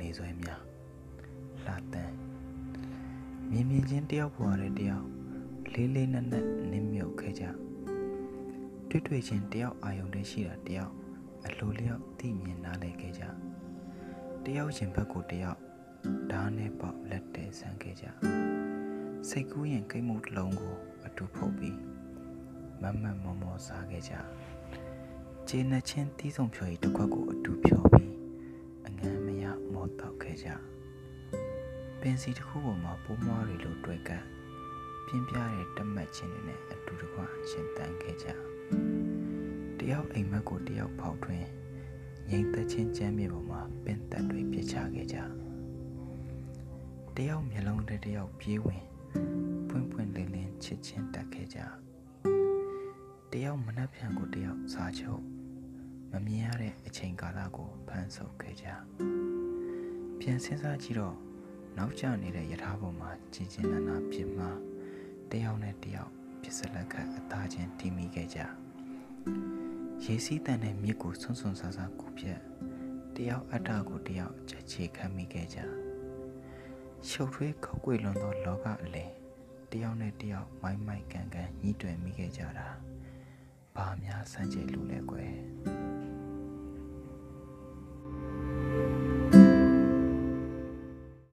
[0.00, 0.62] နေဆွဲများ
[1.64, 2.14] လှတန်း
[3.50, 5.06] မြင်မြင်ချင်းတယောက်ပေါ်ရတဲ့တယောက်
[5.72, 7.44] လေးလေးနက်နက်နင်းမြုပ်ခဲ့ကြ
[8.88, 10.92] တွေ့တွေ့ချင်းတယောက်အာယုန်တည်းရှိတာတယောက်
[11.46, 13.22] အလိုလျောက်သိမြင်နားလည်ခဲ့ကြ
[14.44, 15.58] တယောက်ချင်းဘက်ကိုတယောက်
[16.30, 18.04] ဓာတ်နဲ့ပေါက်လက်တဲဆန်းခဲ့ကြ
[19.28, 20.74] စိတ်ကူးရင်ကိတ်မှုတစ်လုံးကို
[21.06, 21.78] အတူဖုတ်ပြီး
[22.82, 24.14] မတ်မတ်မောမောစားခဲ့ကြ
[25.48, 28.17] ခြေနှချင်းတီးဆုံးဖြော်ရီတစ်ခွက်ကိုအတူဖြော်ပြီးအငမ်းမ
[29.88, 30.48] ရမောတောက်ခဲ့ကြ
[32.00, 34.24] ပင်စီတစ်ခုပေါ်မှာပိုးမွားတွေလိုတွေ့ကပ်
[35.06, 37.20] ပြင်းပြတဲ့တတ်မှတ်ခြင်းတွေနဲ့အတူတကွ
[37.50, 38.26] ရှင်တန်ခဲ့ကြ
[39.78, 41.46] တယောက်အိမ်မက်ကိုတယောက်ဖောက်ထွင်း
[42.28, 45.16] ငိမ့်သက်ချင်းကျမ်းမြေပေါ်မှာပင်သက်တွေပြစ်ချခဲ့ကြ
[47.16, 48.82] တယောက်မျက်လုံးတစ်တယောက်ပြေးဝင်
[49.68, 51.58] ပွင့်ပွင့်လင်းလင်းချစ်ချင်းတက်ခဲ့ကြ
[53.32, 55.22] တယောက်မနှက်ဖြန်ကိုတယောက်စားချုပ်
[56.12, 58.68] မမြင်ရတဲ့အချိန်ကာလကိုဖန်ဆုပ်ခဲ့ကြ
[60.20, 61.16] ပြန်စဉ်းစားကြည့်တော့
[61.76, 64.46] နောက်ကျနေတဲ့ယထာပေါ်မှာကြည်ကျင်နာနာပြင်းမှ
[65.30, 66.10] တယောက်နဲ့တယောက်
[66.40, 68.40] ပြစ်စလက်ခတ်အသားချင်းတီးမိခဲ့ကြ
[70.04, 72.40] ရေစီးတန်တဲ့မြစ်ကိုဆွန်းဆွန်းဆာဆာကူပြက်
[73.16, 75.58] တယောက်အတ္တကိုတယောက်ချက်ချေခံမိခဲ့ကြ
[77.08, 79.10] ရှုပ်ထွေးခောက်ကွေလွန်သောလောကအလယ်
[79.72, 82.68] တယောက်နဲ့တယောက်မိုင်းမိုက်ကန်ကန်ညှိတွယ်မိခဲ့ကြတာ
[83.76, 85.30] ဘာများစမ်းကြဲလူလဲကွယ်